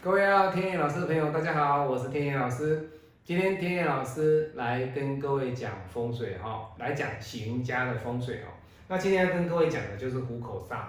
[0.00, 2.88] 各位啊，天野老师的朋友，大家好，我是天野老师。
[3.24, 8.52] 今天天野老师来跟各位讲风水哈，来讲行家的风水哈。
[8.86, 10.84] 那今天要跟各位讲的就是虎口煞。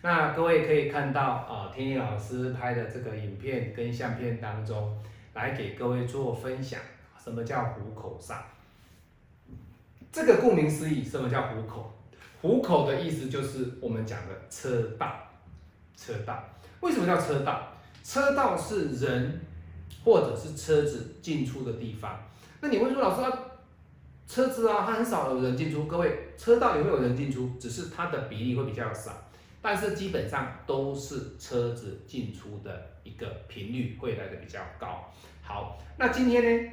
[0.00, 4.98] 那各位可以看到啊，天野老师拍的这个影片跟相片当中，
[5.34, 6.80] 来给各位做分享。
[7.22, 8.36] 什么叫虎口煞？
[10.10, 11.92] 这个顾名思义，什么叫虎口？
[12.40, 15.14] 虎口的意思就是我们讲的车道，
[15.94, 16.42] 车道。
[16.80, 17.74] 为什么叫车道？
[18.06, 19.40] 车道是人
[20.04, 22.16] 或者是车子进出的地方。
[22.60, 23.38] 那你会说，老师啊，
[24.28, 25.86] 车子啊，它很少有人进出。
[25.86, 29.10] 各位，车道也会有人进出，只是它的比例会比较少。
[29.60, 35.04] 但是基本上都是车子进出的一个频率会来的比较高。
[35.42, 36.72] 好，那今天呢，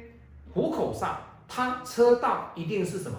[0.52, 1.18] 虎口上
[1.48, 3.18] 它车道一定是什么？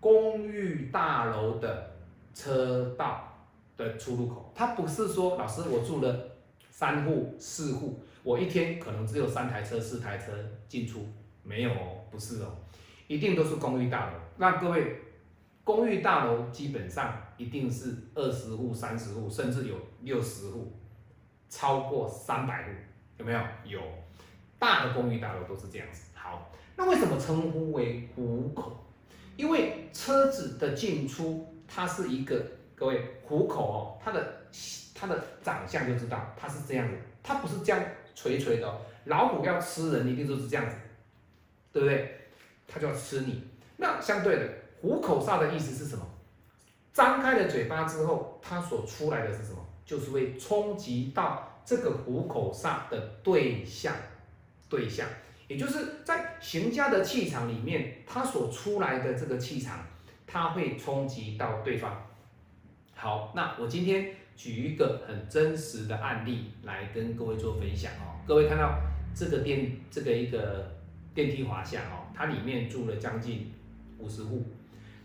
[0.00, 1.96] 公寓大楼的
[2.34, 3.26] 车道
[3.78, 4.52] 的出入口。
[4.54, 6.14] 它不是说，老师我住了。
[6.78, 10.32] 三户四户，我一天可能只有三台车、四台车
[10.68, 11.04] 进出，
[11.42, 12.56] 没有哦，不是哦，
[13.08, 14.12] 一定都是公寓大楼。
[14.36, 14.96] 那各位，
[15.64, 20.72] 公寓大楼基本上一定是二十户、三十户，甚至有六十户，
[21.48, 22.70] 超过三百户，
[23.16, 23.40] 有没有？
[23.64, 23.80] 有，
[24.56, 26.02] 大的公寓大楼都是这样子。
[26.14, 28.86] 好，那为什么称呼为虎口？
[29.36, 32.40] 因为车子的进出，它是一个，
[32.78, 34.34] 各位虎口哦，它的。
[35.00, 37.80] 它的长相就知道，它是这样子，它不是这样
[38.16, 38.80] 垂垂的。
[39.04, 40.74] 老虎要吃人，一定就是这样子，
[41.72, 42.18] 对不对？
[42.66, 43.44] 它就要吃你。
[43.76, 44.48] 那相对的，
[44.80, 46.04] 虎口煞的意思是什么？
[46.92, 49.64] 张开了嘴巴之后，它所出来的是什么？
[49.86, 53.94] 就是会冲击到这个虎口煞的对象，
[54.68, 55.06] 对象，
[55.46, 59.86] 也就是在行家的气场里面，它所出来的这个气场，
[60.26, 62.04] 它会冲击到对方。
[62.98, 64.12] 好，那我今天。
[64.38, 68.22] 举一个很真实的案例来跟各位做分享哦。
[68.24, 68.78] 各位看到
[69.12, 70.64] 这个电这个一个
[71.12, 73.52] 电梯滑下哦，它里面住了将近
[73.98, 74.46] 五十户。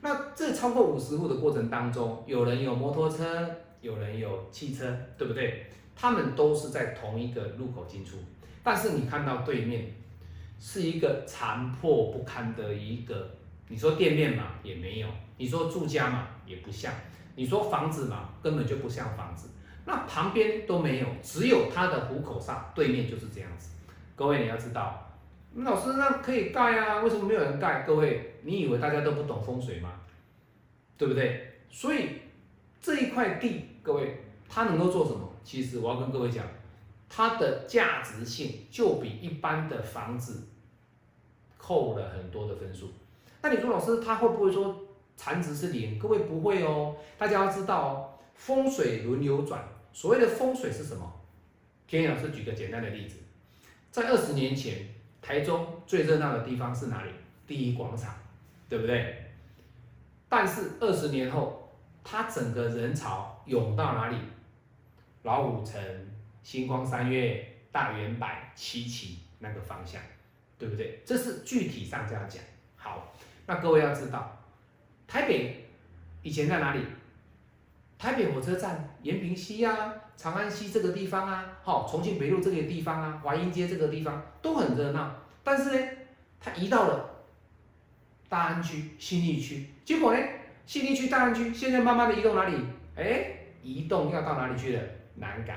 [0.01, 3.49] 那这超过五十户的过程当中，有人有摩托车，
[3.81, 5.65] 有人有汽车，对不对？
[5.95, 8.17] 他们都是在同一个路口进出。
[8.61, 9.91] 但是你看到对面
[10.59, 13.31] 是一个残破不堪的一个，
[13.67, 15.07] 你说店面嘛也没有，
[15.39, 16.93] 你说住家嘛也不像。
[17.35, 19.49] 你说房子嘛，根本就不像房子，
[19.85, 23.71] 那旁边都没有，只有它的虎口上对面就是这样子。
[24.15, 25.11] 各位你要知道，
[25.55, 27.81] 老师那可以盖啊，为什么没有人盖？
[27.81, 29.91] 各位，你以为大家都不懂风水吗？
[30.97, 31.53] 对不对？
[31.71, 32.21] 所以
[32.79, 35.27] 这一块地，各位它能够做什么？
[35.43, 36.45] 其实我要跟各位讲，
[37.09, 40.43] 它的价值性就比一般的房子
[41.57, 42.91] 扣了很多的分数。
[43.41, 44.82] 那你说老师他会不会说？
[45.15, 46.95] 残值是零，各位不会哦。
[47.17, 49.63] 大家要知道哦，风水轮流转。
[49.91, 51.21] 所谓的风水是什么？
[51.87, 53.17] 天老师举个简单的例子，
[53.91, 54.87] 在二十年前，
[55.21, 57.11] 台中最热闹的地方是哪里？
[57.45, 58.15] 第一广场，
[58.67, 59.31] 对不对？
[60.27, 61.71] 但是二十年后，
[62.03, 64.17] 它整个人潮涌到哪里？
[65.21, 65.79] 老虎城、
[66.41, 70.01] 星光三月、大圆柏、七期那个方向，
[70.57, 71.03] 对不对？
[71.05, 72.41] 这是具体上这样讲。
[72.75, 73.13] 好，
[73.45, 74.42] 那各位要知道。
[75.13, 75.67] 台北
[76.23, 76.81] 以前在哪里？
[77.99, 85.15] 台北火车站、延平西啊、长安西这个地方啊，好，重庆北路这个地方啊，华阴街这个地方都很热闹。
[85.43, 85.87] 但是呢，
[86.39, 87.07] 它移到了
[88.27, 90.19] 大安区、新义区，结果呢，
[90.65, 92.57] 新义区、大安区现在慢慢的移动哪里？
[92.95, 94.81] 哎，移动要到哪里去了？
[95.17, 95.55] 南港。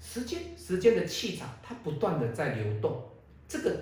[0.00, 3.08] 时间，时间的气场，它不断的在流动。
[3.46, 3.72] 这个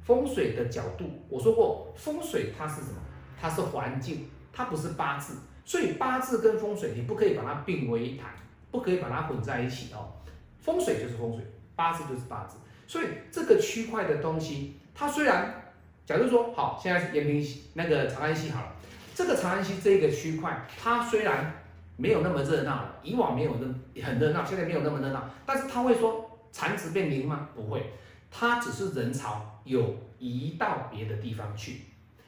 [0.00, 3.00] 风水的角度，我说过，风水它是什么？
[3.40, 8.30] 它是环境，它不是八字，所以八字跟风水你不可以把它并为一谈，
[8.70, 10.12] 不可以把它混在一起哦。
[10.60, 11.44] 风水就是风水，
[11.76, 15.72] 八字就是八字，所以这个区块的东西，它虽然，
[16.06, 18.72] 假如说好，现在是延平西那个长安西好了，
[19.14, 21.52] 这个长安西这个区块，它虽然
[21.96, 27.48] 没有那么热闹了，以往没有那很热闹，现在没有那么热闹，但是它会说残值变零吗？
[27.54, 27.92] 不会，
[28.30, 31.82] 它只是人潮有移到别的地方去。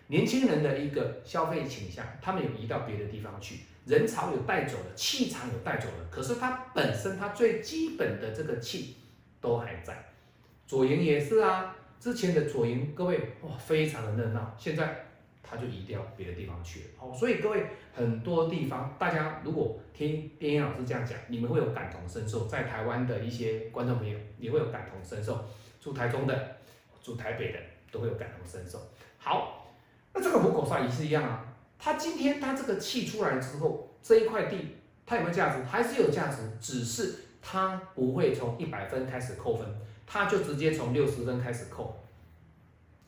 [0.09, 8.97] 年轻人的一个消费倾向，他们有移到别的地方去，人潮有带走了，气场有带走了，可是他本身他最基本的这个气
[9.41, 10.05] 都还在。
[10.65, 15.07] 左营也是啊，之前的左营各位哇非常的热闹，现在
[15.43, 16.87] 他就移掉别的地方去了。
[16.99, 25.45] 好，所以各位很多地方，大家如果听边燕老师这样讲，你们会有感同身受，在台湾的一些观众朋友也会有感同身受，
[25.81, 26.57] 住台中的、
[27.03, 27.59] 住台北的
[27.91, 28.81] 都会有感同身受。
[29.19, 29.65] 好。
[30.17, 31.45] 那这个虎口煞也是一样啊，
[31.79, 35.63] 它今天它这个气出来之后，这一块地它有没有价值？
[35.65, 39.69] 还是有价值，只是它不会从一百分开始扣分，
[40.07, 42.03] 它就直接从六十分开始扣。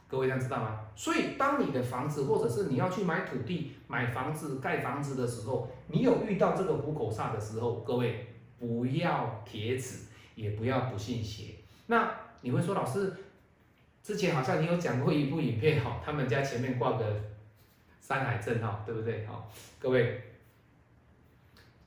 [0.07, 0.81] 各位这样知道吗？
[0.95, 8.27] 所以当你的房子或者是你要去买土地、买房子、盖房子的时候，你有遇到这个虎口煞的时候，各位
[8.59, 11.55] 不要铁齿，也不要不信邪。
[11.87, 12.11] 那
[12.43, 13.13] 你会说，老师
[14.09, 17.21] 之前好像你有讲过一部影片哈，他们家前面挂个
[18.01, 19.27] 山海镇哈，对不对？
[19.27, 19.47] 哈，
[19.79, 20.23] 各位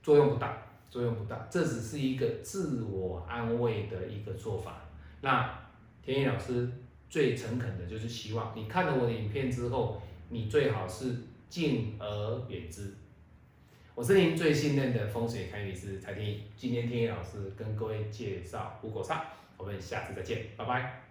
[0.04, 0.56] 作用不大，
[0.92, 4.82] 作用不大，这只是一个自我安慰的一个做法。
[5.22, 5.52] 那
[6.04, 6.70] 天意老师。
[7.10, 11.14] 最诚恳的就是希望你看了我的影片之后，你最好是
[11.50, 12.94] 敬而远之。
[13.94, 19.24] 我是您最信任的风水堪舆师蔡天意，今天天意老师跟各位介绍虎口煞，
[19.58, 21.11] 我们下次再见，拜拜。